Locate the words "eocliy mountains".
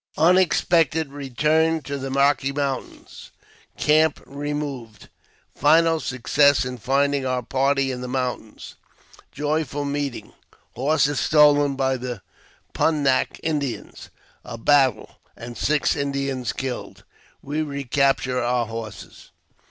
2.09-3.29